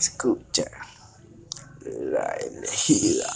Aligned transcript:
Escucha 0.00 0.64
la 1.84 2.26
elegida. 2.36 3.32